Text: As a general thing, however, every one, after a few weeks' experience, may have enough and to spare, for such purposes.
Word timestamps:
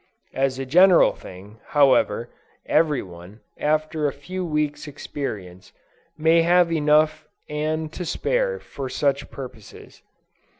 As 0.33 0.57
a 0.57 0.65
general 0.65 1.13
thing, 1.13 1.59
however, 1.77 2.31
every 2.65 3.03
one, 3.03 3.41
after 3.59 4.07
a 4.07 4.11
few 4.11 4.43
weeks' 4.43 4.87
experience, 4.87 5.73
may 6.17 6.41
have 6.41 6.71
enough 6.71 7.27
and 7.47 7.93
to 7.93 8.03
spare, 8.03 8.59
for 8.59 8.89
such 8.89 9.29
purposes. 9.29 10.01